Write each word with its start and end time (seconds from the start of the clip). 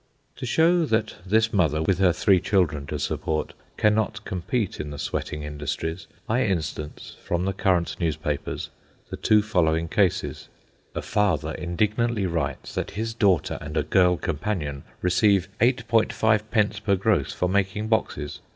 To 0.37 0.47
show 0.47 0.83
that 0.87 1.17
this 1.27 1.53
mother, 1.53 1.83
with 1.83 1.99
her 1.99 2.11
three 2.11 2.39
children 2.39 2.87
to 2.87 2.97
support, 2.97 3.53
cannot 3.77 4.25
compete 4.25 4.79
in 4.79 4.89
the 4.89 4.97
sweating 4.97 5.43
industries, 5.43 6.07
I 6.27 6.41
instance 6.43 7.15
from 7.23 7.45
the 7.45 7.53
current 7.53 7.97
newspapers 7.99 8.71
the 9.11 9.15
two 9.17 9.43
following 9.43 9.87
cases:— 9.87 10.47
A 10.95 11.03
father 11.03 11.51
indignantly 11.51 12.25
writes 12.25 12.73
that 12.73 12.89
his 12.97 13.13
daughter 13.13 13.59
and 13.61 13.77
a 13.77 13.83
girl 13.83 14.17
companion 14.17 14.85
receive 15.03 15.47
8.5d. 15.59 16.83
per 16.83 16.95
gross 16.95 17.31
for 17.31 17.47
making 17.47 17.87
boxes. 17.87 18.39